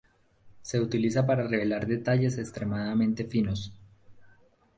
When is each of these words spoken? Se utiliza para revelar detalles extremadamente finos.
Se 0.63 0.79
utiliza 0.79 1.27
para 1.27 1.47
revelar 1.47 1.85
detalles 1.85 2.39
extremadamente 2.39 3.23
finos. 3.25 3.71